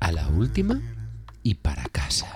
[0.00, 0.80] A la última
[1.42, 2.26] y para casa.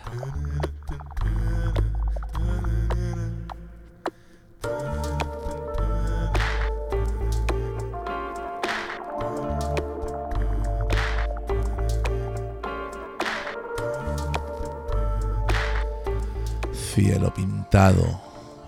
[16.73, 18.21] Cielo pintado,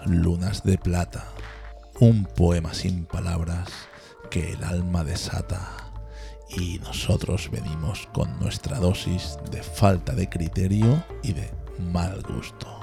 [0.05, 1.29] lunas de plata,
[2.01, 3.69] un poema sin palabras
[4.31, 5.86] que el alma desata.
[6.49, 12.81] Y nosotros venimos con nuestra dosis de falta de criterio y de mal gusto.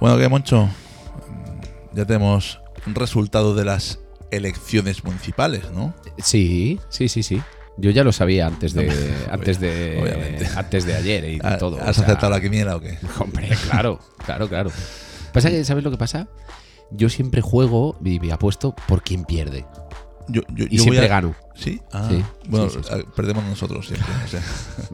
[0.00, 0.68] Bueno, ¿qué, Moncho?
[1.98, 3.98] Ya tenemos un resultado de las
[4.30, 5.92] elecciones municipales, ¿no?
[6.18, 7.42] Sí, sí, sí, sí.
[7.76, 8.88] Yo ya lo sabía antes de
[9.32, 10.46] antes de obviamente.
[10.54, 11.76] antes de ayer y de ¿Ha- todo.
[11.82, 12.96] ¿Has o sea, aceptado la quiniela o qué?
[13.18, 14.70] Hombre, claro, claro, claro.
[15.32, 16.28] Pasa que, ¿sabes lo que pasa?
[16.92, 19.66] Yo siempre juego y me apuesto por quien pierde.
[20.28, 21.34] Yo, yo- Y yo voy siempre a- gano.
[21.54, 21.80] ¿Sí?
[21.92, 24.08] Ah, Sí, bueno, sí, sí, perdemos nosotros siempre.
[24.24, 24.42] o sea.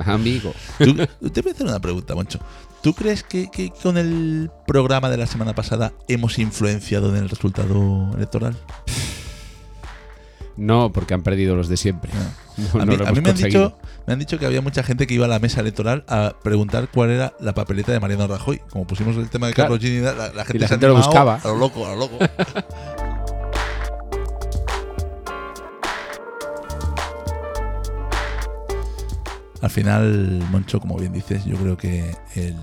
[0.15, 0.53] Amigo.
[0.79, 0.95] Tú-
[1.31, 2.39] te voy a hacer una pregunta, Moncho.
[2.83, 7.29] ¿Tú crees que, que con el programa de la semana pasada hemos influenciado en el
[7.29, 8.57] resultado electoral?
[10.57, 12.11] No, porque han perdido los de siempre.
[12.57, 13.77] No, a no mí, lo a mí me, han dicho,
[14.07, 16.89] me han dicho que había mucha gente que iba a la mesa electoral a preguntar
[16.89, 18.61] cuál era la papeleta de Mariano Rajoy.
[18.71, 19.71] Como pusimos el tema de Claro.
[19.75, 21.41] Carlos Gini, la, la gente, la se gente lo buscaba.
[21.43, 22.17] A lo loco, a lo loco.
[29.65, 32.55] Al final, Moncho, como bien dices, yo creo que el,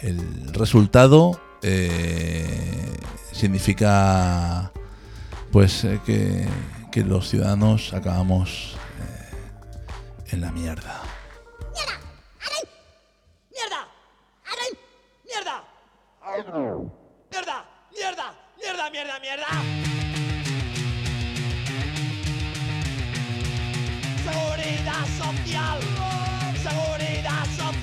[0.00, 2.96] el resultado eh,
[3.30, 4.72] significa
[5.52, 6.48] pues eh, que,
[6.90, 9.34] que los ciudadanos acabamos eh,
[10.28, 11.02] en la mierda.
[13.52, 13.86] ¡Mierda!
[14.46, 14.72] ¡Aray!
[15.26, 15.62] ¡Mierda!
[17.30, 17.66] ¡Mierda!
[17.92, 18.34] ¡Mierda!
[18.56, 19.46] ¡Mierda, mierda, mierda!
[24.24, 25.80] Seguridad social.
[26.68, 27.46] seguridad.
[27.56, 27.75] Somos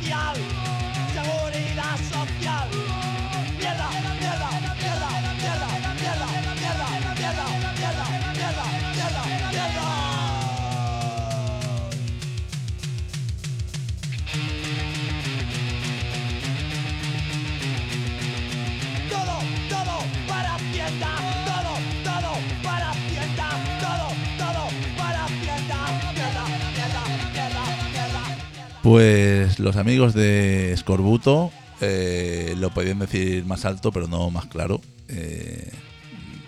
[28.83, 34.81] Pues los amigos de Scorbuto eh, lo podían decir más alto, pero no más claro.
[35.07, 35.71] Eh,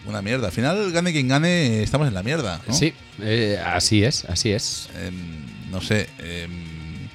[0.06, 0.47] una mierda.
[0.47, 2.62] Al final, gane quien gane, estamos en la mierda.
[2.68, 2.73] ¿no?
[2.73, 4.90] Sí, eh, así es, así es.
[5.01, 6.09] Em, no sé.
[6.19, 7.07] em,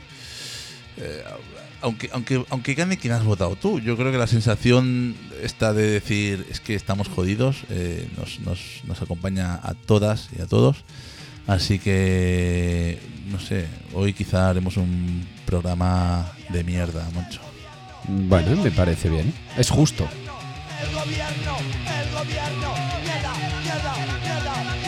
[0.96, 1.22] eh,
[1.82, 5.90] aunque, aunque, aunque gane quien has votado tú, yo creo que la sensación está de
[5.90, 10.78] decir es que estamos jodidos, eh, nos, nos, nos acompaña a todas y a todos.
[11.50, 17.40] Así que, no sé, hoy quizá haremos un programa de mierda, Moncho.
[18.06, 19.34] Bueno, me parece bien.
[19.58, 20.06] Es justo.
[20.80, 22.72] El gobierno, el gobierno,
[23.02, 23.34] mierda,
[23.64, 24.79] mierda, mierda, mierda, mierda,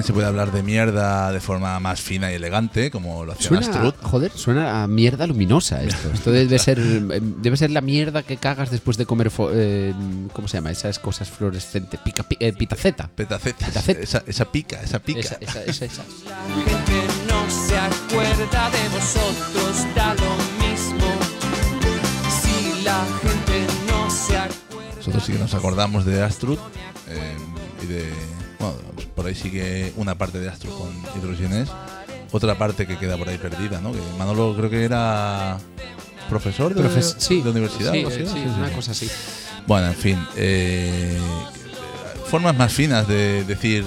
[0.00, 3.48] También se puede hablar de mierda de forma más fina y elegante, como lo hacía
[3.48, 3.94] Suena, Astrud.
[4.02, 6.10] joder, suena a mierda luminosa esto.
[6.12, 9.92] Esto debe ser, eh, debe ser la mierda que cagas después de comer, fo- eh,
[10.32, 10.70] ¿cómo se llama?
[10.70, 13.08] Esas cosas fluorescentes, pica, pi- eh, pitaceta.
[13.14, 13.68] Petacetas.
[13.68, 14.00] Petaceta.
[14.00, 15.20] Esa, esa pica, esa pica.
[15.20, 16.02] Esa, esa, esa, esa.
[16.02, 16.92] La gente
[17.28, 21.06] no se acuerda de vosotros, da lo mismo.
[22.40, 24.94] Si la gente no se acuerda.
[24.96, 26.58] Nosotros sí que nos acordamos de Astrud
[27.08, 27.36] eh,
[27.82, 28.39] y de.
[28.60, 28.74] Bueno,
[29.16, 31.68] por ahí sigue una parte de Astrud con Hidrogenes.
[32.32, 33.90] otra parte que queda por ahí perdida, ¿no?
[33.92, 35.58] Que Manolo creo que era
[36.28, 37.92] profesor de, Profes- sí, de universidad.
[37.92, 38.04] sí,
[38.56, 39.10] una cosa así.
[39.66, 40.26] Bueno, en fin.
[40.36, 41.18] eh,
[42.26, 43.84] formas más finas de decir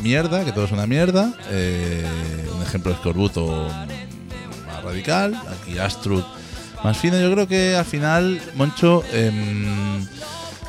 [0.00, 1.32] mierda, que todo es una mierda.
[1.50, 2.04] eh,
[2.54, 3.68] un ejemplo es Corbuto
[4.66, 5.34] más radical.
[5.62, 6.22] Aquí Astrud
[6.82, 7.18] más fina.
[7.20, 10.04] Yo creo que al final, Moncho, em,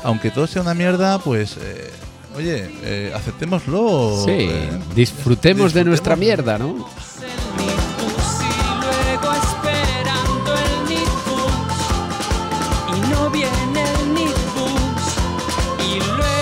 [0.02, 1.56] aunque todo sea una mierda, pues.
[1.60, 1.90] eh,
[2.36, 4.22] Oye, eh, aceptémoslo.
[4.24, 6.86] Sí, eh, disfrutemos de nuestra mierda, ¿no?
[13.76, 15.16] el Nitbus
[15.86, 16.36] y luego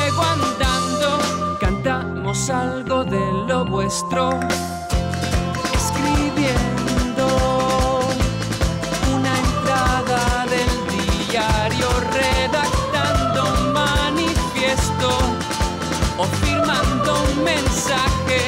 [16.18, 18.40] o firmando un mensaje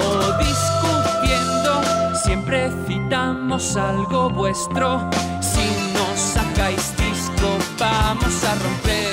[0.00, 1.82] o discutiendo.
[2.24, 5.00] Siempre citamos algo vuestro.
[5.40, 7.48] Si nos sacáis disco,
[7.78, 9.03] vamos a romper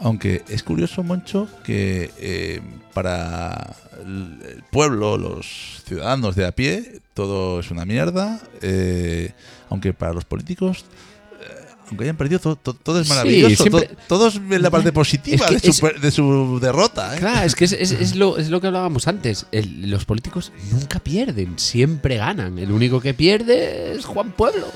[0.00, 2.60] Aunque es curioso, Moncho, que eh,
[2.94, 8.40] para el pueblo, los ciudadanos de a pie, todo es una mierda.
[8.62, 9.32] eh,
[9.70, 10.84] aunque para los políticos,
[11.40, 13.62] eh, aunque hayan perdido, todo, todo- todo es Sí, maravilloso.
[13.64, 16.58] siempre- to- todos ven la parte positiva Es que de, su, es- per- de su
[16.60, 17.16] derrota.
[17.16, 17.18] ¿eh?
[17.18, 19.46] Claro, es que es, es- es lo, es lo que hablábamos antes.
[19.52, 22.58] El- los políticos nunca pierden, siempre ganan.
[22.58, 24.68] El único que pierde es Juan Pueblo.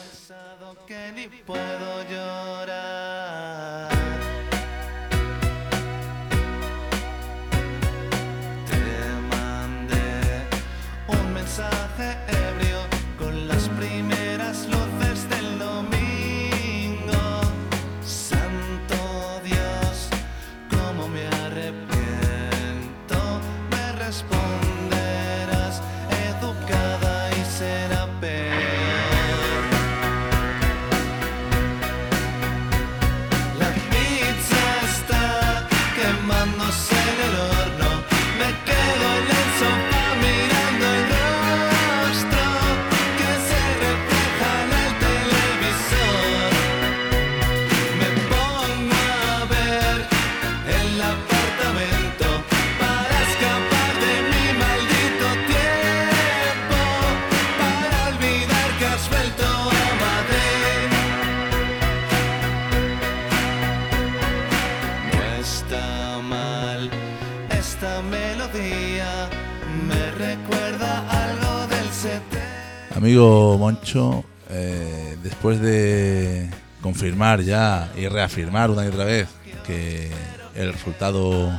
[73.03, 76.49] Amigo Moncho, eh, después de
[76.81, 79.27] confirmar ya y reafirmar una y otra vez
[79.67, 80.09] que
[80.55, 81.51] el resultado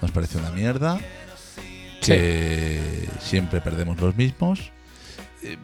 [0.00, 0.98] nos parece una mierda,
[2.00, 4.72] que siempre perdemos los mismos,
[5.42, 5.58] eh,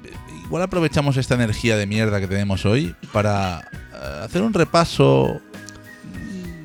[0.45, 5.41] igual aprovechamos esta energía de mierda que tenemos hoy para eh, hacer un repaso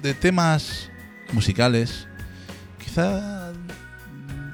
[0.02, 0.90] de temas
[1.32, 2.10] musicales,
[2.78, 3.49] quizá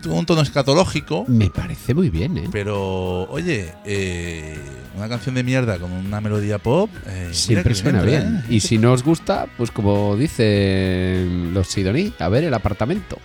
[0.06, 2.50] un tono escatológico, Me parece muy bien, ¿eh?
[2.52, 4.58] pero, oye, eh,
[4.96, 6.90] una canción de mierda con una melodía pop.
[7.08, 8.36] eh, Siempre suena entra, bien.
[8.38, 8.54] ¿eh?
[8.54, 13.18] Y si no os gusta, pues como dicen los Sidoní, a ver el apartamento.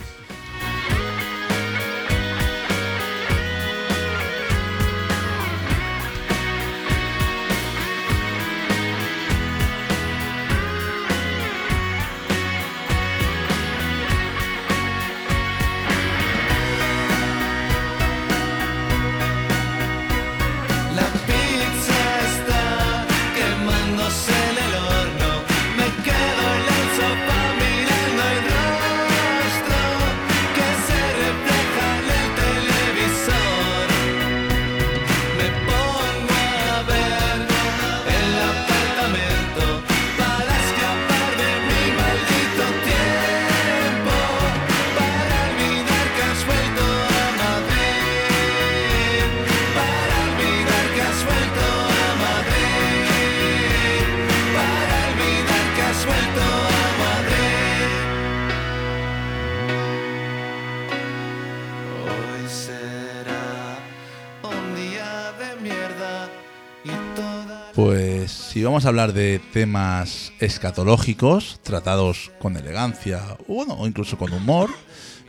[68.80, 74.70] Vamos a hablar de temas escatológicos, tratados con elegancia, o bueno, incluso con humor,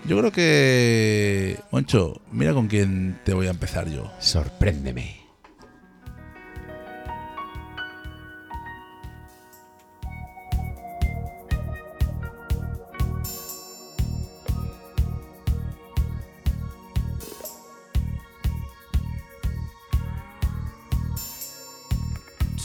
[0.05, 4.10] yo creo que, Moncho, mira con quién te voy a empezar yo.
[4.20, 5.20] Sorpréndeme.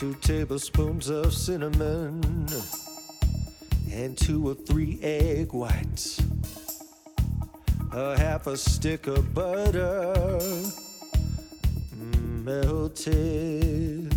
[0.07, 2.47] Two tablespoons of cinnamon,
[3.91, 6.23] and two or three egg whites,
[7.93, 10.15] a half a stick of butter
[12.45, 14.15] melted.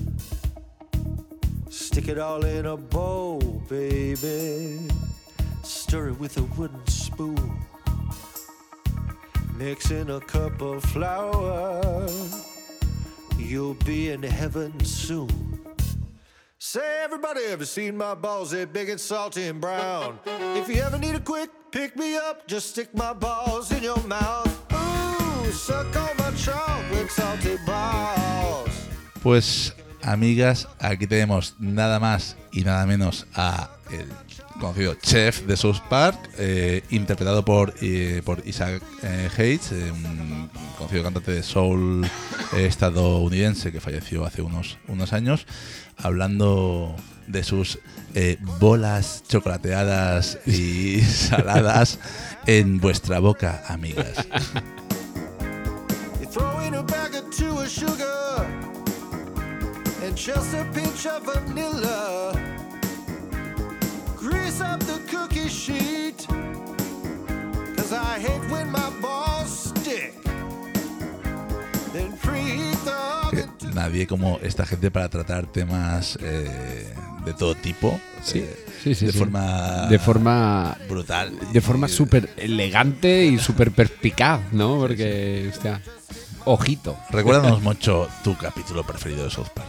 [1.70, 4.80] Stick it all in a bowl, baby.
[5.64, 7.52] Stir it with a wooden spoon.
[9.56, 12.08] Mix in a cup of flour.
[13.40, 15.49] You'll be in heaven soon.
[16.72, 18.52] Say, everybody ever seen my balls?
[18.52, 20.20] They're big and salty and brown.
[20.56, 23.98] If you ever need a quick pick me up, just stick my balls in your
[24.04, 24.46] mouth.
[24.72, 28.70] Ooh, suck on my chocolate salty balls.
[29.24, 29.74] Pues,
[30.04, 34.08] amigas, aquí tenemos nada más y nada menos a el
[34.60, 40.50] conocido chef de South Park, eh, interpretado por, eh, por Isaac eh, Hayes, eh, un
[40.78, 42.06] conocido cantante de soul
[42.58, 45.46] estadounidense que falleció hace unos, unos años,
[45.98, 46.96] hablando
[47.30, 47.80] de sus
[48.16, 52.00] eh, bolas chocolateadas y saladas
[52.48, 54.28] en vuestra boca, amigas.
[64.20, 66.28] Grease up the cookie sheet.
[67.78, 70.14] Cause I hate when my balls stick.
[71.94, 76.94] Then preheat the que oven to nadie como esta gente para tratar temas eh,
[77.26, 78.00] de todo tipo.
[78.22, 79.18] Sí, eh, sí, sí, de sí.
[79.18, 81.32] forma De forma brutal.
[81.54, 84.78] de forma súper elegante y súper perspicaz, ¿no?
[84.80, 85.82] Porque, hostia,
[86.46, 86.98] ojito.
[87.10, 89.69] Recuérdanos mucho tu capítulo preferido de South Park.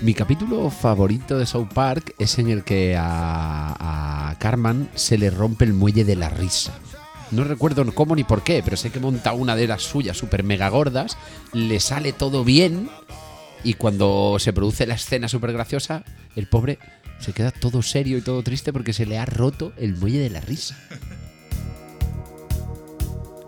[0.00, 5.30] Mi capítulo favorito de South Park es en el que a, a Carman se le
[5.30, 6.74] rompe el muelle de la risa.
[7.30, 10.44] No recuerdo cómo ni por qué, pero sé que monta una de las suyas súper
[10.44, 11.16] mega gordas,
[11.52, 12.90] le sale todo bien
[13.64, 16.04] y cuando se produce la escena súper graciosa,
[16.36, 16.78] el pobre
[17.18, 20.30] se queda todo serio y todo triste porque se le ha roto el muelle de
[20.30, 20.78] la risa.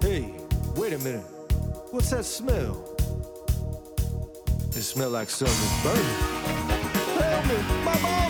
[0.00, 0.32] Hey,
[0.76, 1.26] wait a minute.
[1.92, 2.97] What's that smell?
[4.78, 6.04] It smells like something's burning.
[7.18, 7.84] Help me!
[7.84, 8.27] My balls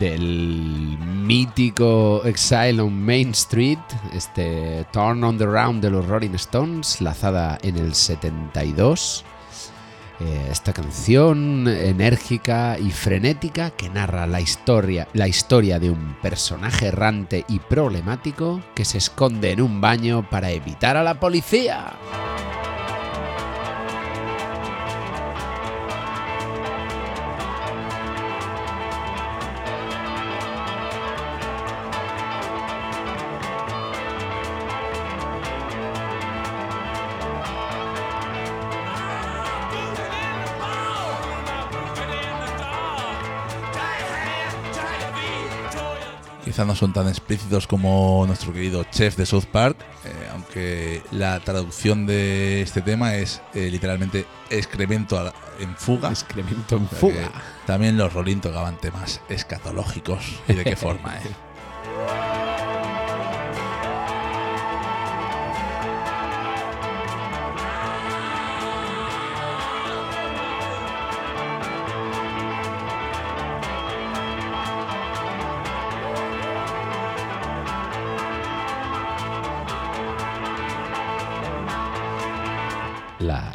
[0.00, 3.78] del mítico Exile on Main Street,
[4.14, 9.24] este Turn on the Round de los Rolling Stones, lanzada en el 72.
[10.20, 16.86] Eh, esta canción enérgica y frenética que narra la historia, la historia de un personaje
[16.86, 21.92] errante y problemático que se esconde en un baño para evitar a la policía.
[46.60, 51.40] Quizá no son tan explícitos como nuestro querido chef de South Park, eh, aunque la
[51.40, 56.10] traducción de este tema es eh, literalmente excremento la- en fuga.
[56.10, 57.32] Excremento en fuga.
[57.66, 60.22] También los Rolling tocaban temas escatológicos.
[60.48, 61.22] ¿Y de qué forma, eh?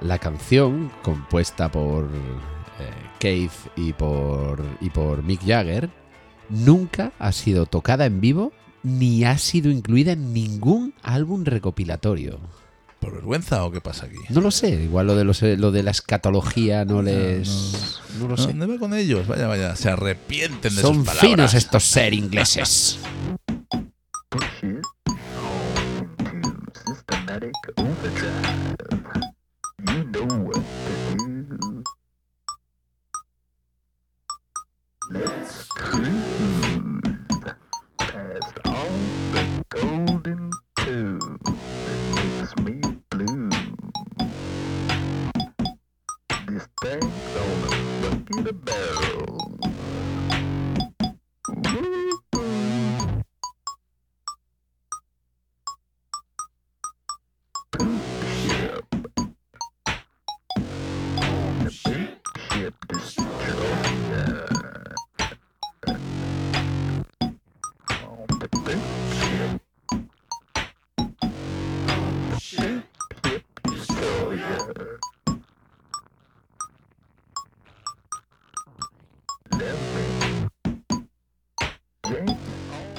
[0.05, 5.89] La, canción, compuesta por eh, Keith y por, y por Mick Jagger,
[6.49, 8.51] nunca ha sido tocada en vivo
[8.83, 12.39] ni ha sido incluida en ningún álbum recopilatorio.
[12.99, 14.17] ¿Por vergüenza o qué pasa aquí?
[14.29, 17.99] No lo sé, igual lo de, los, lo de la escatología no les...
[18.19, 18.47] No lo No, sé.
[18.53, 19.27] ¿Dónde va con ellos?
[19.27, 21.29] Vaya, vaya, se arrepienten de Son sus palabras.
[21.31, 22.99] finos estos ser ingleses.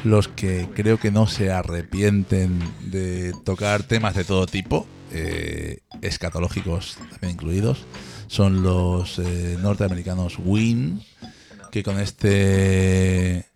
[0.06, 2.60] Los que creo que no se arrepienten
[2.92, 7.86] de tocar temas de todo tipo, eh, escatológicos también incluidos,
[8.28, 11.02] son los eh, norteamericanos Win,
[11.72, 13.46] que con este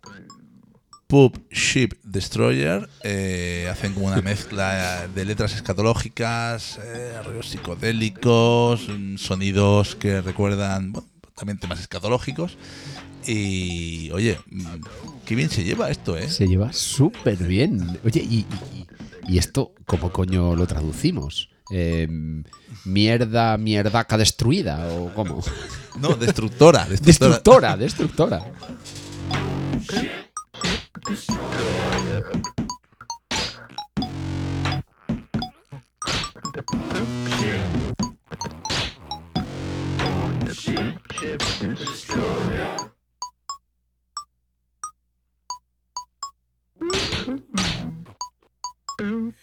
[1.07, 6.79] Pub Ship Destroyer eh, hacen como una mezcla de letras escatológicas,
[7.17, 12.57] arreglos psicodélicos, mm, sonidos que recuerdan bueno, también temas escatológicos.
[13.27, 14.39] Y oye,
[15.25, 16.29] qué bien se lleva esto, ¿eh?
[16.29, 17.99] Se lleva súper bien.
[18.03, 18.87] Oye, y, y-
[19.27, 21.49] y esto, ¿cómo coño lo traducimos?
[21.71, 22.07] Eh,
[22.85, 25.41] mierda, mierdaca destruida, o cómo?
[25.99, 27.77] No, destructora, destructora.
[27.77, 28.51] Destructora, destructora.
[49.01, 49.33] And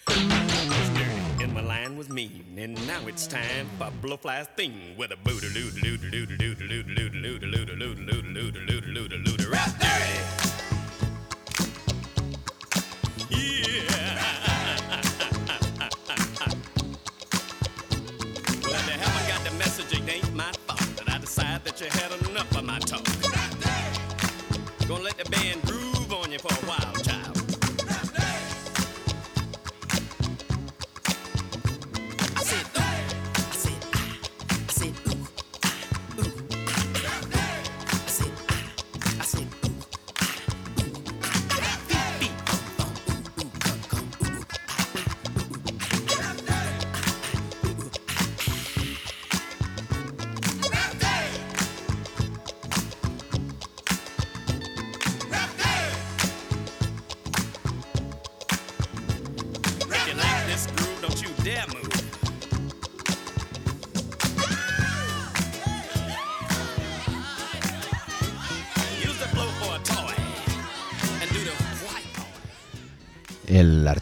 [1.52, 5.72] my line was mean, and now it's time for Blowfly's thing with a booter loo
[5.82, 9.50] loo loo loo loo loo loo loo loo loo loo loo loo loo loo loo
[9.50, 10.14] rap dirty.
[13.30, 15.00] Yeah.
[18.62, 21.80] Well, if you haven't got the message, it ain't my fault that I decide that
[21.80, 23.04] you had enough of my talk.
[24.86, 25.77] Gonna let the band groove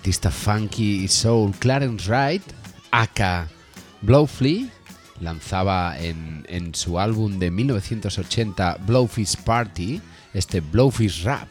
[0.07, 2.43] artista funky soul Clarence Wright,
[2.93, 3.49] aka
[4.03, 4.69] Blowflea,
[5.21, 10.01] lanzaba en, en su álbum de 1980 Blowfish Party
[10.33, 11.49] este Blowfish Rap,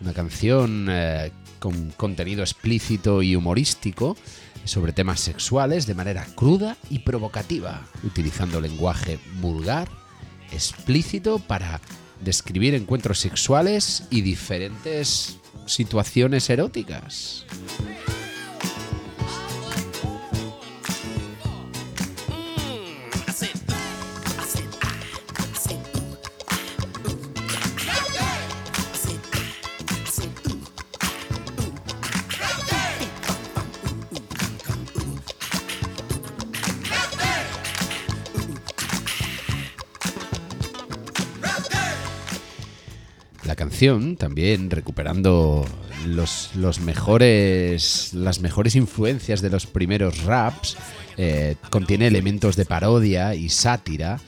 [0.00, 4.16] una canción eh, con contenido explícito y humorístico
[4.64, 9.90] sobre temas sexuales de manera cruda y provocativa, utilizando lenguaje vulgar,
[10.50, 11.78] explícito para
[12.22, 17.44] describir encuentros sexuales y diferentes situaciones eróticas.
[44.16, 45.66] También recuperando
[46.06, 50.76] los, los mejores, las mejores influencias de los primeros raps,
[51.16, 54.20] eh, contiene elementos de parodia y sátira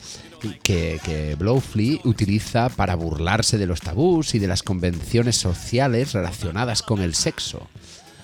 [0.65, 7.01] que, Blowflea utiliza para burlarse de los tabús y de las convenciones sociales relacionadas con
[7.01, 7.69] el sexo.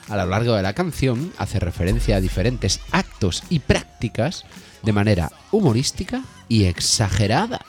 [0.08, 4.44] A lo largo de la canción hace referencia a diferentes actos y prácticas
[4.82, 7.60] de manera humorística y exagerada.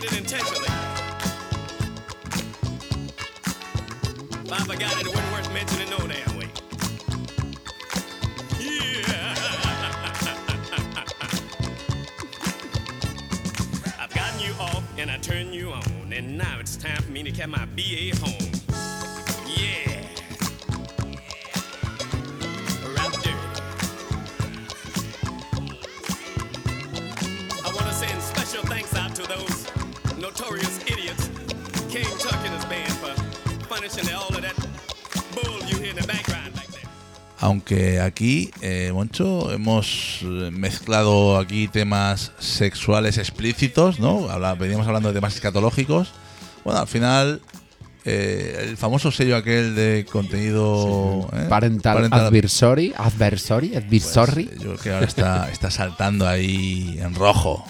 [0.00, 0.68] Did it intentionally.
[4.70, 6.48] It, it wasn't worth mentioning no damn way.
[8.60, 9.34] Yeah.
[13.98, 17.24] I've gotten you off and I turned you on, and now it's time for me
[17.24, 18.67] to get my BA home.
[37.40, 44.28] Aunque aquí, eh, Moncho, hemos eh, mezclado aquí temas sexuales explícitos, ¿no?
[44.28, 46.10] Habla- veníamos hablando de temas escatológicos.
[46.64, 47.40] Bueno, al final,
[48.04, 51.28] eh, el famoso sello aquel de contenido...
[51.32, 51.46] ¿eh?
[51.48, 51.94] Parental,
[52.26, 54.42] adversary, adversary, pues, adversary.
[54.42, 57.64] eh, yo creo que ahora está, está saltando ahí en rojo.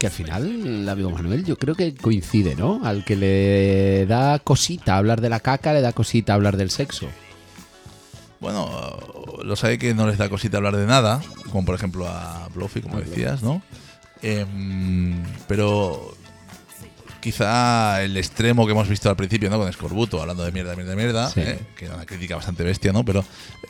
[0.00, 2.80] Que al final, amigo Manuel, yo creo que coincide, ¿no?
[2.82, 7.06] Al que le da cosita hablar de la caca, le da cosita hablar del sexo.
[8.40, 8.70] Bueno,
[9.44, 11.20] los hay que no les da cosita hablar de nada,
[11.52, 13.60] como por ejemplo a Bluffy, como decías, ¿no?
[14.22, 16.14] Em, pero
[17.20, 19.58] quizá el extremo que hemos visto al principio, ¿no?
[19.58, 21.40] Con Escorbuto, hablando de mierda, mierda, mierda, Sí.
[21.40, 21.58] ¿eh?
[21.76, 23.04] que era una crítica bastante bestia, ¿no?
[23.04, 23.24] Pero,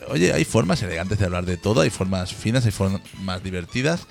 [0.08, 4.06] oye, hay formas elegantes de hablar de todo, hay formas finas, hay formas más divertidas.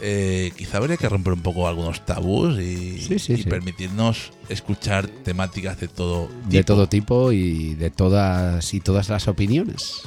[0.00, 3.42] Eh, quizá habría que romper un poco algunos tabús y, Sí, sí, y sí.
[3.44, 6.48] permitirnos escuchar temáticas de todo tipo.
[6.50, 10.02] De todo tipo y de todas y todas las opiniones.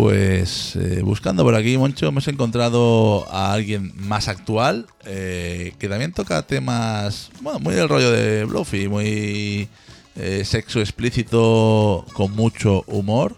[0.00, 6.14] Pues eh, buscando por aquí, Moncho, hemos encontrado a alguien más actual eh, que también
[6.14, 9.68] toca temas, bueno, muy del rollo de Bluffy, muy
[10.16, 13.36] eh, sexo explícito con mucho humor.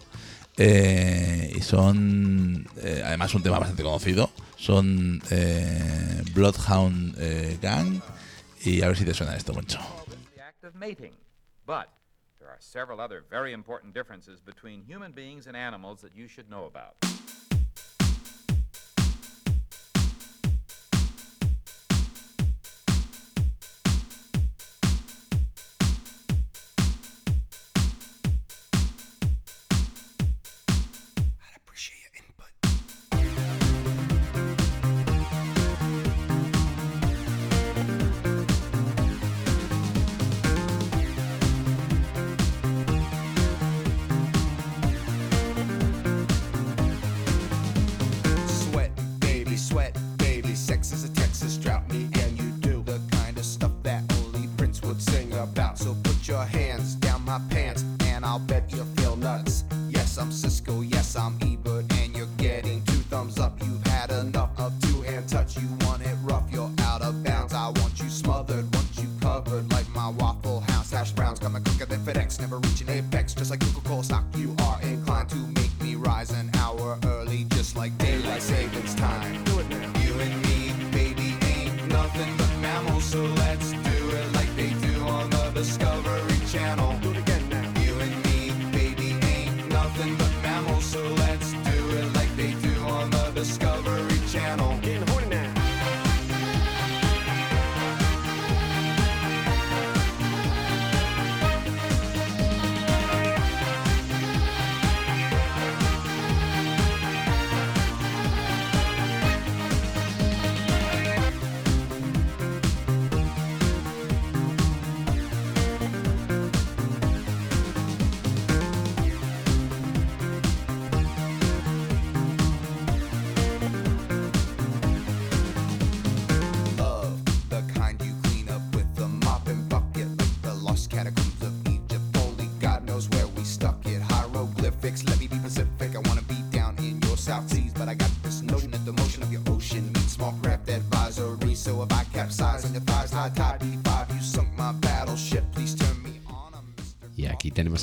[0.57, 2.65] y son,
[3.03, 4.31] además, un tema bastante conocido.
[4.55, 5.21] Son
[6.33, 7.99] Bloodhound Gang
[8.63, 9.79] Y a ver si te suena esto mucho.
[12.43, 16.49] There are several other very important differences between human beings and animals that you should
[16.49, 16.97] know about.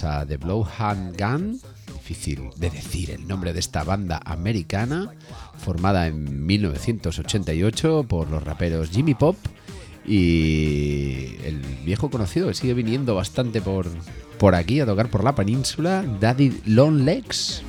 [0.05, 1.61] A The Blowhand Gun,
[1.93, 5.11] difícil de decir el nombre de esta banda americana,
[5.59, 9.37] formada en 1988 por los raperos Jimmy Pop
[10.07, 13.87] y el viejo conocido que sigue viniendo bastante por,
[14.39, 17.63] por aquí a tocar por la península, Daddy Long Legs.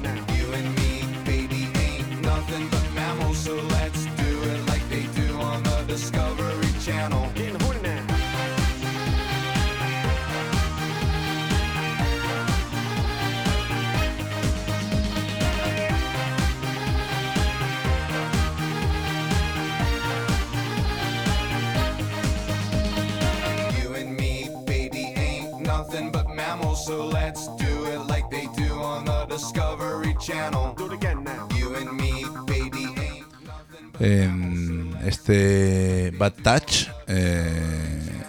[34.02, 38.24] En este Bad Touch, eh,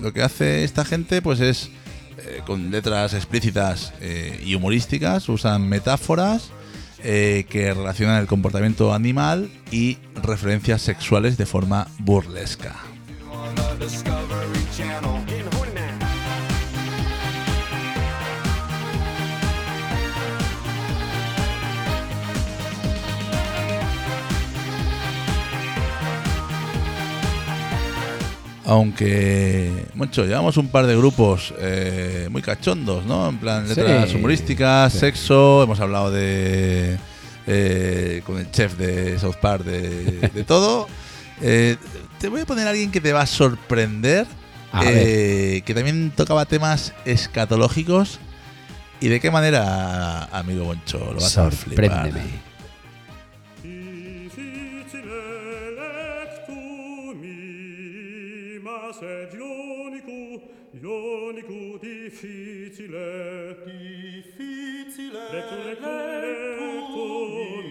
[0.00, 1.70] lo que hace esta gente pues es
[2.18, 6.50] eh, con letras explícitas eh, y humorísticas, usan metáforas
[7.02, 12.76] eh, que relacionan el comportamiento animal y referencias sexuales de forma burlesca.
[28.70, 33.28] Aunque, mucho, llevamos un par de grupos eh, muy cachondos, ¿no?
[33.28, 34.16] En plan, letras Sí.
[34.16, 34.98] humorísticas, Sí.
[35.00, 36.96] sexo, hemos hablado de.
[37.48, 40.86] eh, con el chef de South Park, de, de todo.
[41.42, 41.76] Eh,
[42.20, 44.26] te voy a poner a alguien que te va a sorprender,
[44.72, 48.20] A eh, que también tocaba temas escatológicos.
[49.00, 52.12] ¿Y de qué manera, amigo Boncho, lo vas a flipar?
[58.90, 60.40] Lectumi, ma sed ionicu,
[60.82, 63.56] ionicu difficile.
[63.64, 65.20] Difficile
[67.20, 67.68] lectumi,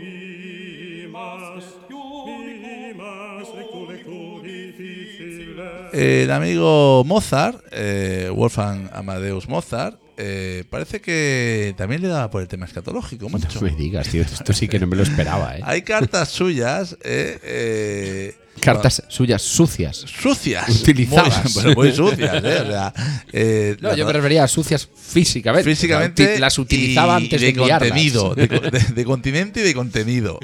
[1.12, 5.69] mas ionicu, mas lectu lectu difficile.
[5.91, 12.47] El amigo Mozart, eh, Wolfgang Amadeus Mozart, eh, parece que también le daba por el
[12.47, 13.47] tema escatológico, macho.
[13.62, 15.62] No me digas, tío, esto sí que no me lo esperaba, ¿eh?
[15.63, 19.98] Hay cartas suyas eh, eh, Cartas suyas sucias.
[19.98, 20.69] sucias.
[20.82, 21.56] Utilizadas.
[21.56, 22.62] Muy, pero muy sucias, ¿eh?
[22.62, 22.93] O sea,
[23.34, 25.69] eh, No, yo me refería a sucias físicamente.
[25.69, 27.89] físicamente O sea, uti- las utilizaba y antes de, de, enviarlas.
[27.89, 30.39] contenido de, de- de continente y de contenido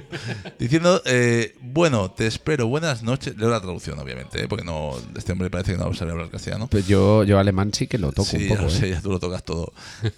[0.59, 4.47] diciendo eh, bueno te espero buenas noches leo la traducción obviamente ¿eh?
[4.47, 7.87] porque no este hombre parece que no sabe hablar castellano Pues yo, yo alemán sí
[7.87, 8.61] que lo toco sí un ya poco.
[8.63, 9.73] lo sé ya tú lo tocas todo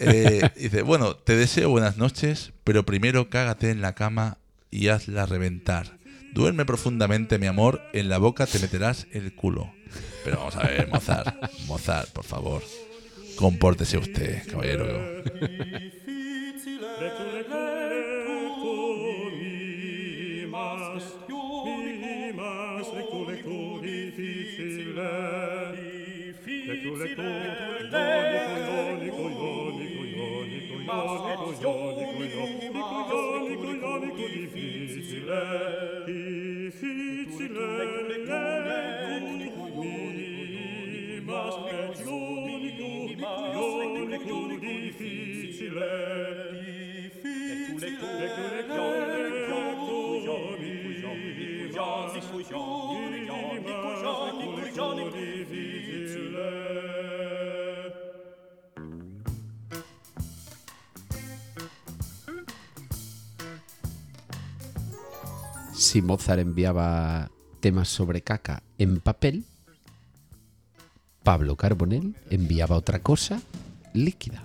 [0.56, 4.38] dice bueno te deseo buenas noches pero primero cágate en la cama
[4.70, 5.97] y hazla reventar
[6.32, 9.72] duerme profundamente mi amor en la boca te meterás el culo.
[10.24, 11.34] Pero vamos a ver Mozart
[11.66, 12.62] Mozart por favor
[13.36, 15.22] compórtese usted caballero
[30.88, 31.68] difficile,
[34.46, 35.42] difficile,
[36.64, 37.48] difficile,
[65.88, 69.46] Si Mozart enviaba temas sobre caca en papel,
[71.22, 73.40] Pablo Carbonell enviaba otra cosa
[73.94, 74.42] líquida.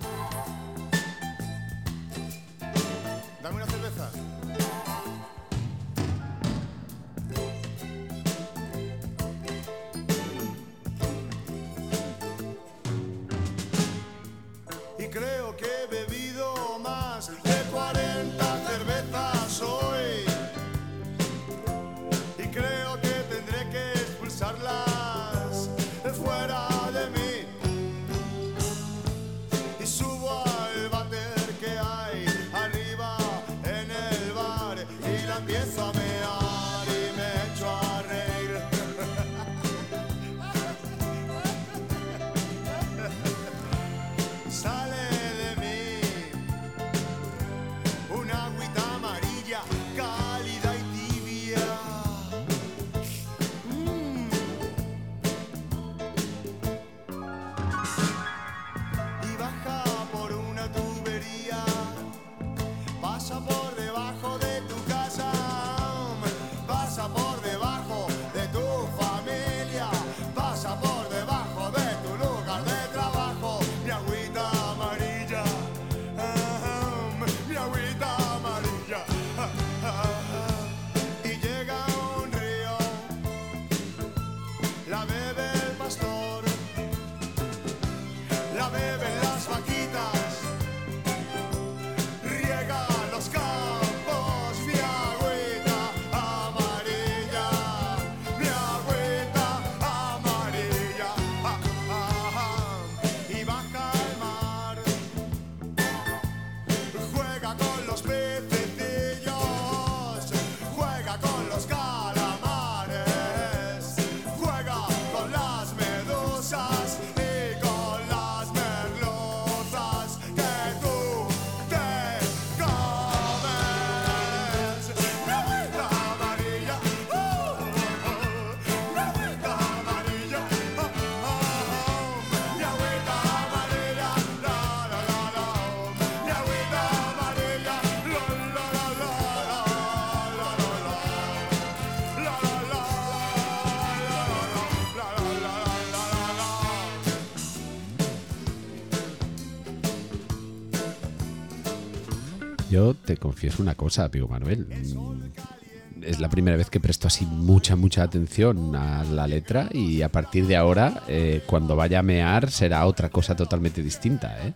[153.17, 154.67] Confieso una cosa, amigo Manuel.
[154.67, 160.01] Mm, Es la primera vez que presto así mucha, mucha atención a la letra y
[160.01, 164.53] a partir de ahora, eh, cuando vaya a mear, será otra cosa totalmente distinta, ¿eh?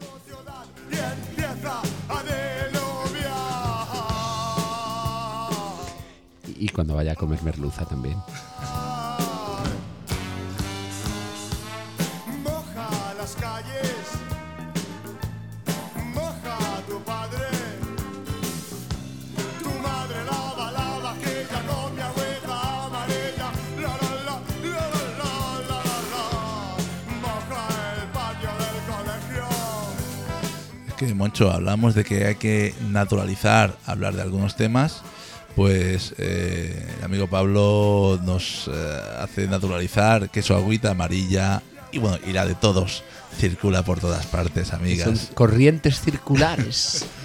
[6.60, 8.18] y cuando vaya a comer merluza también.
[12.44, 14.08] Moja las calles,
[30.98, 35.02] que, Moncho, hablamos de que hay que naturalizar hablar de algunos temas,
[35.56, 42.18] pues eh, el amigo Pablo nos eh, hace naturalizar que su agüita amarilla y bueno,
[42.28, 43.04] y la de todos
[43.38, 45.32] circula por todas partes, Son amigas.
[45.34, 47.06] corrientes circulares.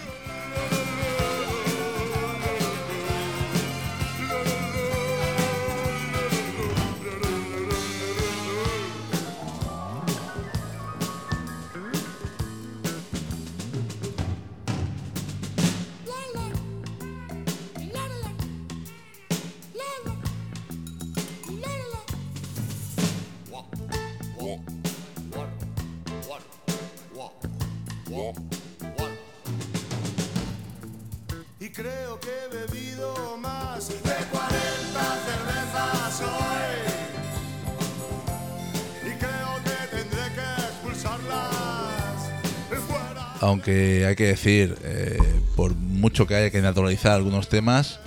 [44.12, 45.18] hay que decir, eh,
[45.56, 48.00] por mucho que haya que naturalizar algunos temas,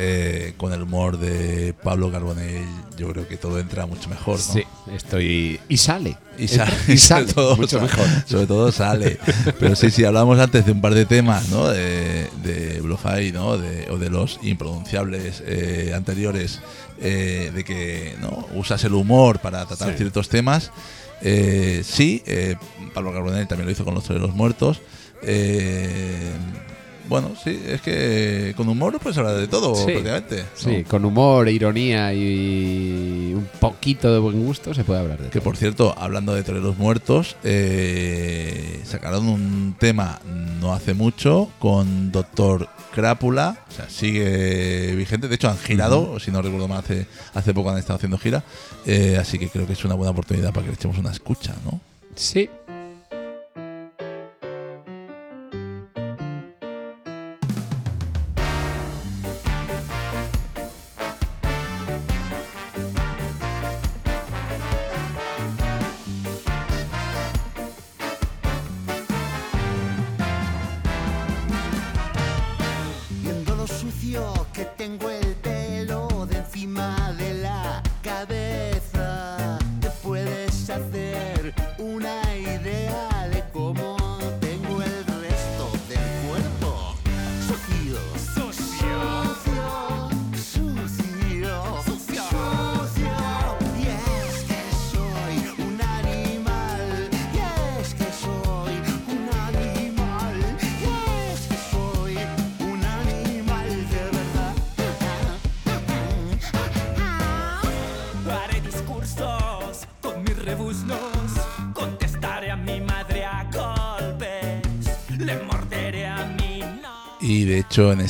[0.00, 2.64] eh, con el humor de Pablo Carbonell,
[2.96, 4.36] yo creo que todo entra mucho mejor.
[4.38, 4.42] ¿no?
[4.44, 4.62] Sí,
[4.94, 5.58] estoy.
[5.68, 6.16] Y sale.
[6.38, 7.26] Y sale, Y sale.
[7.26, 8.06] sobre todo, mucho sale- mejor.
[8.28, 9.18] Sobre todo sale.
[9.58, 11.68] Pero sí, sí, hablamos antes de un par de temas, ¿no?
[11.68, 12.80] De, de
[13.32, 13.58] ¿no?
[13.58, 16.60] De, o de los impronunciables eh, anteriores,
[17.00, 18.46] eh, de que ¿no?
[18.54, 19.96] usas el humor para tratar Sí.
[19.96, 20.70] ciertos temas.
[21.22, 22.54] Eh, sí, eh,
[22.94, 24.80] Pablo Carbonell también lo hizo con los de los muertos.
[25.22, 26.30] Eh,
[27.08, 29.84] bueno, sí, es que con humor puedes hablar de todo, Sí.
[29.86, 30.42] prácticamente.
[30.42, 30.44] ¿no?
[30.54, 35.38] Sí, con humor, ironía y un poquito de buen gusto se puede hablar de Que
[35.38, 35.44] todo.
[35.44, 40.20] por cierto, hablando de toreros muertos, eh, sacaron un tema
[40.60, 45.28] no hace mucho con Doctor Crápula, o sea, sigue vigente.
[45.28, 48.42] De hecho, han girado, si no recuerdo mal, hace, hace poco han estado haciendo gira.
[48.84, 51.54] Eh, así que creo que es una buena oportunidad para que le echemos una escucha,
[51.64, 51.80] ¿no?
[52.16, 52.50] Sí.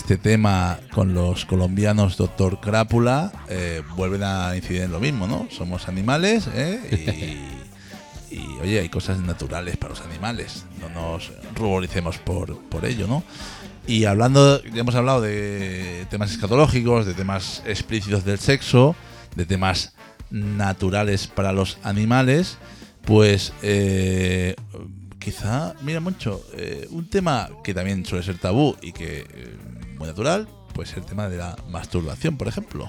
[0.09, 5.49] Este tema con los colombianos Doctor Crápula, eh, vuelven a incidir en lo mismo, ¿no?
[5.51, 7.37] Somos animales, ¿eh?
[8.31, 10.65] Y, oye, hay cosas naturales para los animales.
[10.81, 13.23] No nos ruboricemos por, por ello, ¿no?
[13.87, 18.97] Y hablando, ya hemos hablado de temas escatológicos, de temas explícitos del sexo,
[19.37, 19.93] de temas
[20.31, 22.57] naturales para los animales,
[23.05, 24.57] pues eh,
[25.19, 29.27] quizá, mira mucho, eh, un tema que también suele ser tabú y que
[29.99, 32.89] muy natural, pues el tema de la masturbación, por ejemplo.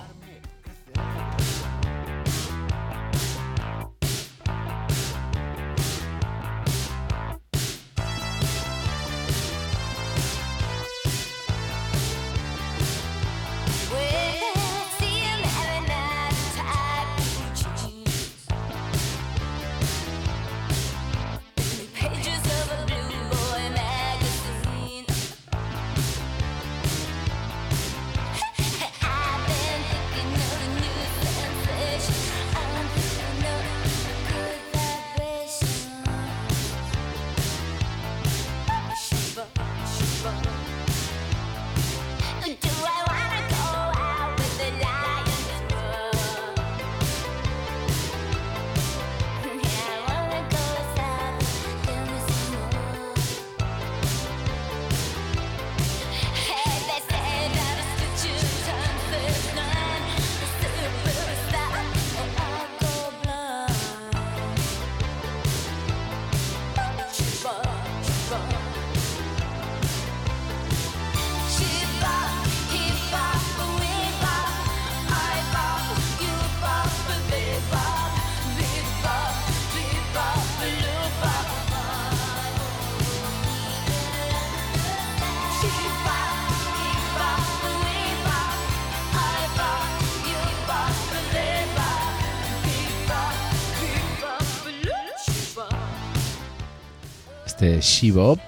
[98.00, 98.39] She Bop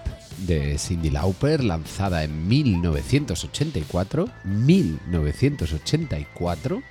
[0.47, 4.30] de Cindy Lauper, lanzada en 1984.
[4.45, 6.82] 1984.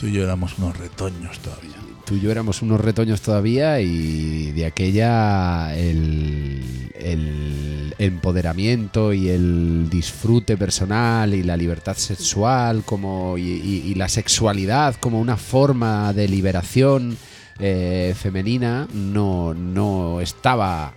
[0.00, 1.74] Tú y yo éramos unos retoños todavía.
[2.04, 9.88] Tú y yo éramos unos retoños todavía y de aquella el, el empoderamiento y el
[9.90, 16.12] disfrute personal y la libertad sexual como y, y- y la sexualidad como una forma
[16.14, 17.16] de liberación
[17.58, 20.94] eh, femenina no, no estaba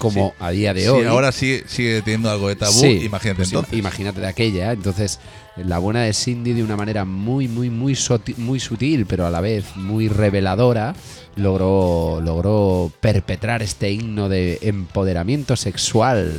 [0.00, 0.34] como Sí.
[0.40, 1.04] a día de Sí, hoy.
[1.04, 3.78] ahora sigue, sigue teniendo algo de tabú, Sí, imagínate pues entonces.
[3.78, 4.72] Imagínate de aquella.
[4.72, 5.20] Entonces,
[5.56, 7.96] la buena de Cindy, de una manera muy, muy, muy,
[8.38, 10.94] muy sutil, pero a la vez muy reveladora,
[11.36, 16.32] logró, logró perpetrar este himno de empoderamiento sexual.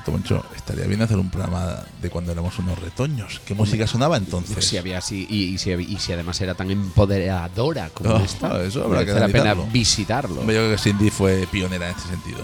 [0.00, 3.40] Cierto, Moncho, estaría bien hacer un programa de cuando éramos unos retoños.
[3.44, 4.64] ¿Qué música sonaba entonces?
[4.64, 8.62] Si había así, y, y si, y si además era tan empoderadora como Oh, esta,
[8.62, 10.40] eso habrá que la pena visitarlo.
[10.40, 12.38] Yo creo que Cindy fue pionera en este sentido.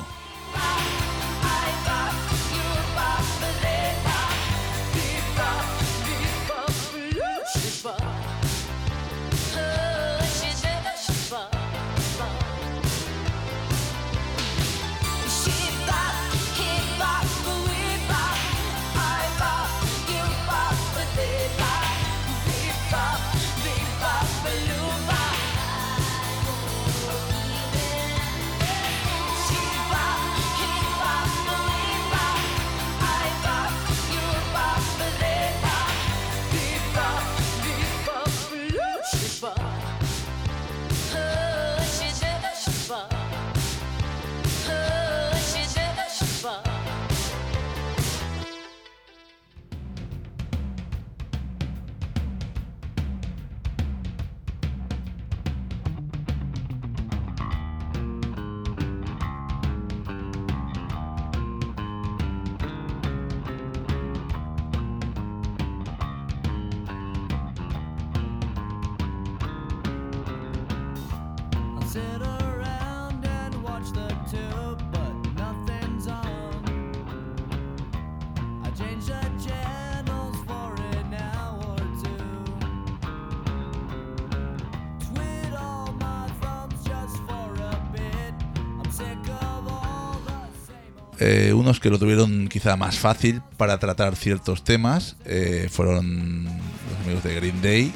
[91.29, 97.01] Eh, unos que lo tuvieron quizá más fácil para tratar ciertos temas eh, fueron los
[97.05, 97.93] amigos de Green Day.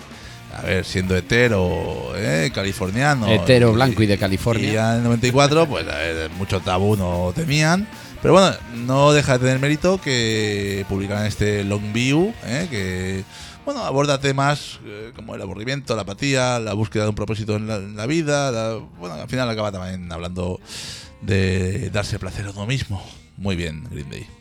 [0.59, 3.28] A ver, siendo hetero, eh, californiano.
[3.28, 4.68] Hetero, blanco y de California.
[4.68, 7.87] Y ya en el 94, pues a ver, mucho tabú no temían.
[8.20, 8.53] Pero bueno,
[8.85, 13.24] no deja de tener mérito que publicaran este Long View, eh, que
[13.64, 17.68] bueno, aborda temas eh, como el aburrimiento, la apatía, la búsqueda de un propósito en
[17.68, 18.51] la, en la vida.
[18.51, 20.61] la- bueno, al final acaba también hablando
[21.22, 23.01] de darse placer a uno mismo.
[23.41, 24.39] Muy bien, Green Day.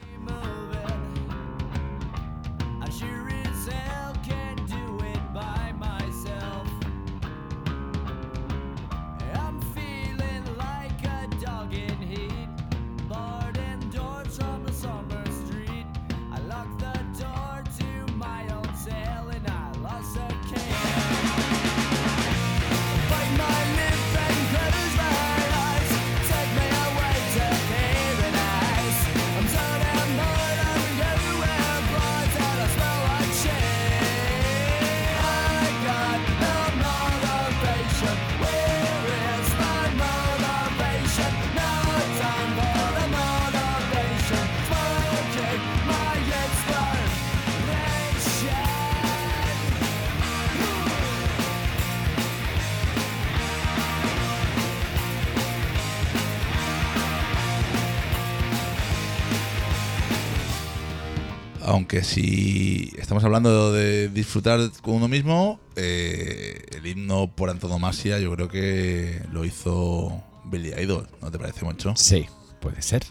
[61.92, 68.32] Aunque si estamos hablando de disfrutar con uno mismo, eh, el himno por antonomasia yo
[68.36, 71.96] creo que lo hizo Billy Idol, ¿no te parece mucho?
[71.96, 72.28] Sí,
[72.62, 73.02] puede ser.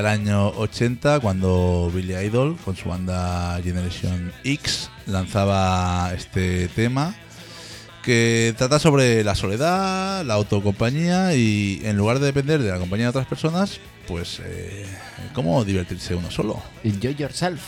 [0.00, 7.14] el año 80 cuando Billy Idol con su banda Generation X lanzaba este tema
[8.02, 13.06] que trata sobre la soledad, la autocompañía y en lugar de depender de la compañía
[13.06, 14.86] de otras personas, pues eh,
[15.34, 16.62] cómo divertirse uno solo.
[16.84, 17.60] Enjoy yourself.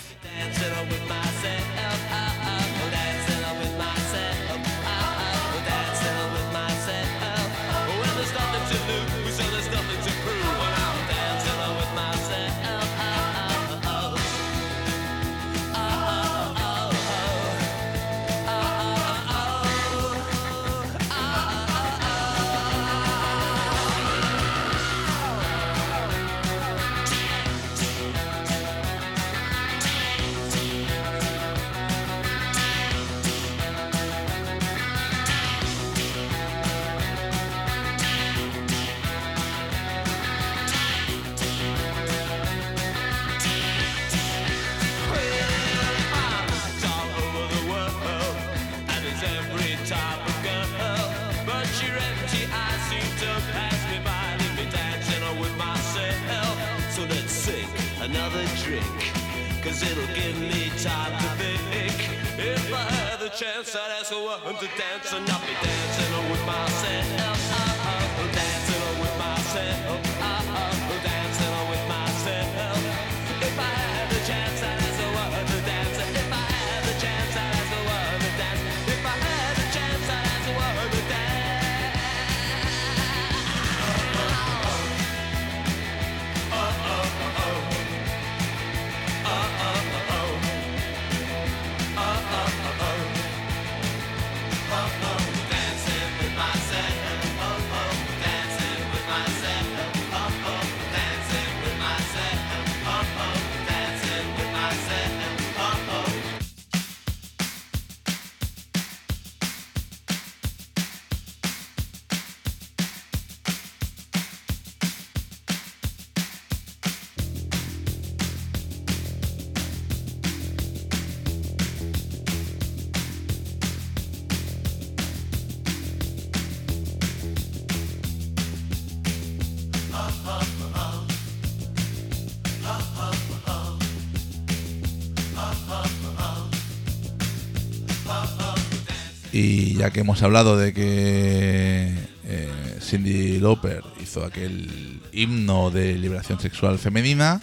[139.41, 146.41] Y ya que hemos hablado de que eh, Cindy Lauper hizo aquel himno de liberación
[146.41, 147.41] sexual femenina,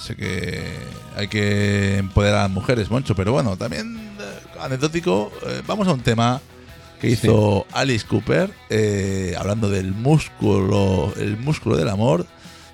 [0.00, 0.72] sé que
[1.16, 5.92] hay que empoderar a las mujeres, Moncho, pero bueno, también eh, anecdótico, eh, vamos a
[5.92, 6.40] un tema
[6.98, 7.66] que hizo.
[7.72, 12.26] Alice Cooper, eh, hablando del músculo, el músculo del amor,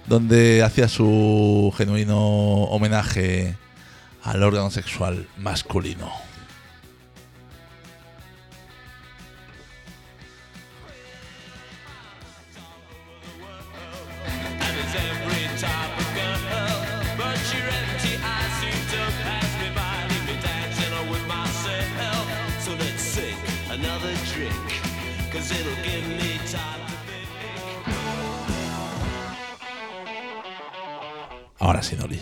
[0.06, 3.56] donde hacía su genuino homenaje
[4.22, 6.31] al órgano sexual masculino.
[31.82, 32.20] Sinoli.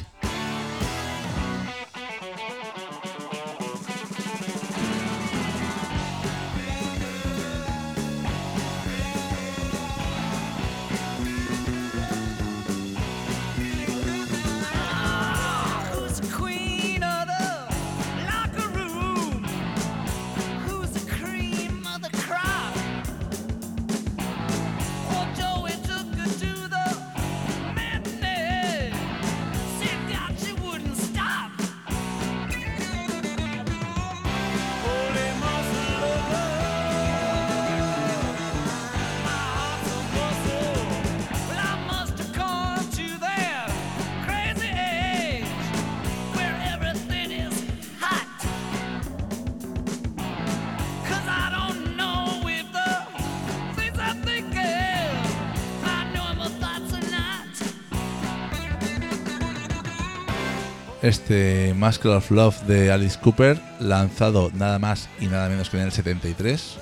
[61.10, 65.84] Este Muscle of Love de Alice Cooper, lanzado nada más y nada menos que en
[65.84, 66.78] el 73.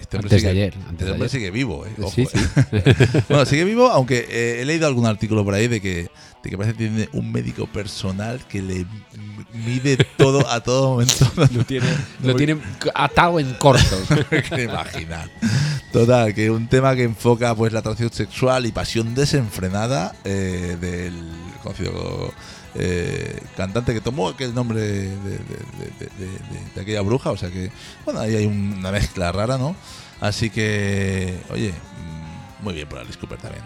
[0.00, 1.28] Este Antes sigue- de ayer, antes este de ayer.
[1.28, 2.26] sigue vivo, eh, ojo, Sí,
[2.72, 2.94] eh.
[3.28, 6.10] bueno, sigue vivo, aunque eh, he leído algún artículo por ahí de que,
[6.42, 8.86] de que parece que tiene un médico personal que le
[9.52, 11.30] mide todo a todo momento.
[11.52, 11.86] Lo tiene,
[12.22, 12.56] lo tiene
[12.94, 13.96] atado en corto.
[14.30, 15.30] que imaginar.
[15.92, 21.14] Total, que un tema que enfoca pues la atracción sexual y pasión desenfrenada eh, del
[21.62, 22.32] conocido
[22.74, 25.38] eh, cantante que tomó aquel nombre de, de-
[26.74, 27.30] de- aquella bruja.
[27.30, 27.70] O sea que,
[28.04, 29.74] bueno, ahí hay una mezcla rara, ¿no?
[30.20, 33.64] Así que, oye, mm, muy bien por Alice Cooper también.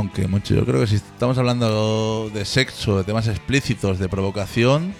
[0.00, 4.94] Aunque mucho, yo creo que si estamos hablando de sexo, de temas explícitos, de provocación,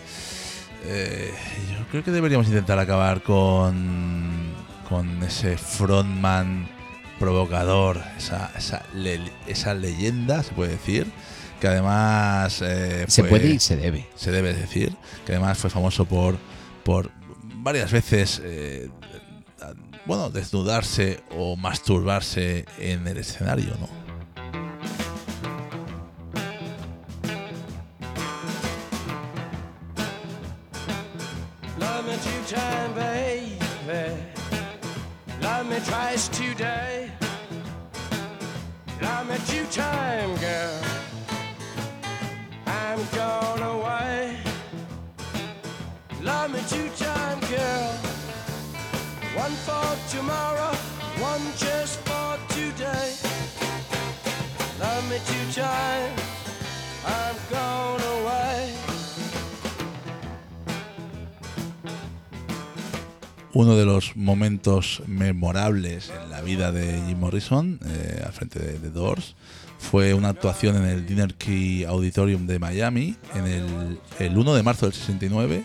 [0.84, 1.32] eh,
[1.72, 4.52] yo creo que deberíamos intentar acabar con,
[4.90, 6.68] con ese frontman
[7.18, 11.06] provocador, esa, esa, le- esa leyenda, se puede decir,
[11.62, 12.60] que además...
[12.62, 14.06] eh, Se fue- puede y se debe.
[14.16, 14.94] Se debe decir,
[15.24, 16.36] que además fue famoso por,
[16.84, 17.10] por
[17.56, 18.40] varias veces...
[18.44, 18.90] eh,
[20.06, 23.88] bueno, desnudarse o masturbarse en el escenario, ¿no?
[63.52, 68.74] Uno de los momentos memorables en la vida de Jim Morrison eh, al frente de
[68.74, 69.34] The Doors
[69.78, 74.62] fue una actuación en el Dinner Key Auditorium de Miami en el, el 1 de
[74.62, 75.64] marzo del 69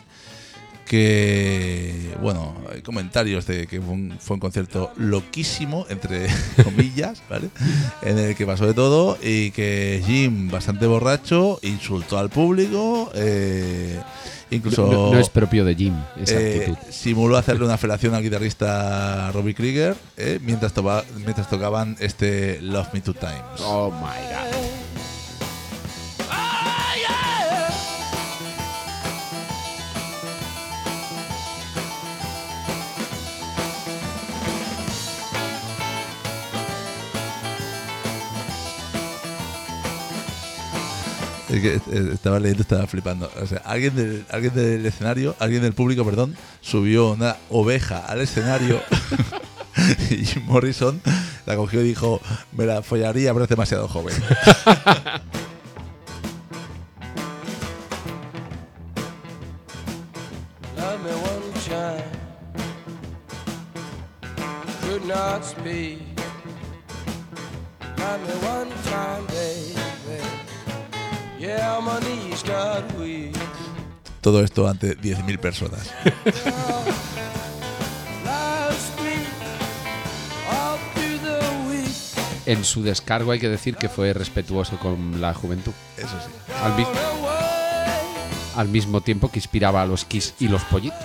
[0.86, 6.28] que bueno hay comentarios de que fue un, fue un concierto loquísimo entre
[6.64, 7.50] comillas ¿vale?
[8.02, 14.00] en el que pasó de todo y que Jim bastante borracho insultó al público eh,
[14.52, 16.78] incluso No, es propio de Jim esa eh, actitud.
[16.92, 22.94] simuló hacerle una felación al guitarrista Robbie Krieger eh, mientras, toba- mientras tocaban este Love
[22.94, 23.60] Me Two Times.
[23.62, 24.75] Oh my god.
[41.62, 41.80] Que
[42.14, 43.32] estaba leyendo, estaba flipando.
[43.42, 48.22] O sea, alguien del, alguien del escenario, alguien del público, perdón, subió una oveja al
[48.22, 48.82] escenario
[50.10, 51.02] y Jim Morrison
[51.46, 52.22] la cogió y dijo,
[52.54, 54.16] me la follaría, pero es demasiado joven.
[74.26, 75.94] Todo esto ante 10.000 personas.
[82.48, 85.72] En su descargo hay que decir que fue respetuoso con la juventud.
[85.98, 86.54] Eso sí.
[86.64, 86.76] Al
[88.56, 91.00] al mismo tiempo que inspiraba a los Kiss y los pollitos.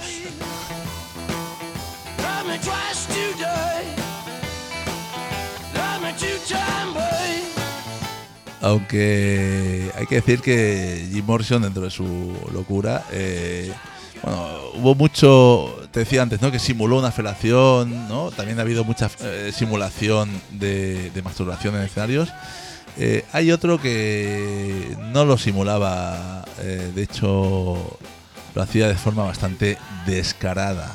[8.62, 13.72] Aunque hay que decir que Jim Morrison, dentro de su locura, eh,
[14.22, 16.50] bueno, hubo mucho, te decía antes, ¿no?
[16.50, 18.30] Que simuló una felación, ¿no?
[18.30, 22.28] También ha habido mucha eh, simulación de, de masturbación en escenarios.
[22.98, 27.98] Eh, hay otro que no lo simulaba, de hecho
[28.54, 30.92] lo hacía de forma bastante descarada.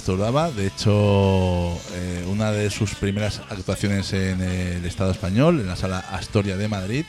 [0.00, 5.98] De hecho, eh, una de sus primeras actuaciones en el Estado español, en la sala
[5.98, 7.04] Astoria de Madrid,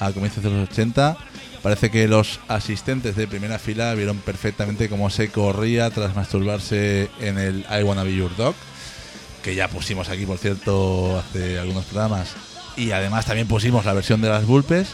[0.00, 1.18] a comienzos de los 80,
[1.62, 7.38] parece que los asistentes de primera fila vieron perfectamente cómo se corría tras masturbarse en
[7.38, 8.54] el I Wanna Be Your Dog,
[9.42, 12.30] que ya pusimos aquí, por cierto, hace algunos programas.
[12.76, 14.88] Y además también pusimos la versión de las Bulpes.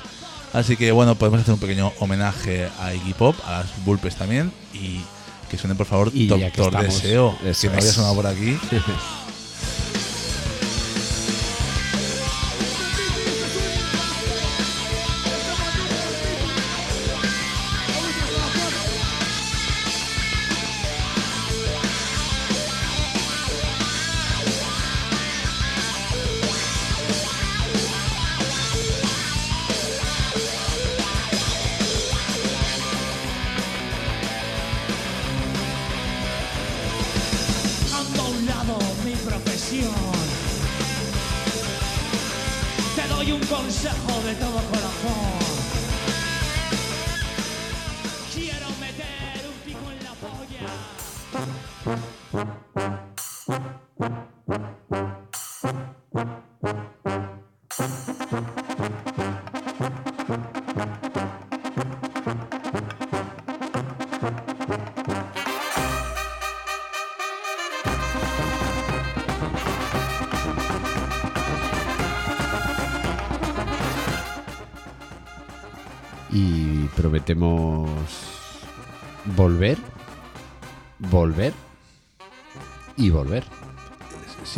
[0.53, 4.53] Así que bueno, podemos hacer un pequeño homenaje a Iggy Pop, a las Bulpes también.
[4.75, 5.01] Y
[5.49, 8.59] que suene por favor Y Doctor estamos, Deseo, que no había sonado por aquí.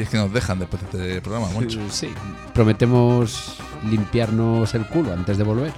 [0.00, 1.78] Si es que nos dejan después de este programa, mucho.
[1.90, 2.08] Sí,
[2.54, 5.74] prometemos limpiarnos el culo antes de volver.